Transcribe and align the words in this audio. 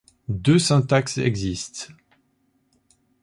Deux 0.29 0.57
syntaxes 0.57 1.19
existent. 1.19 1.93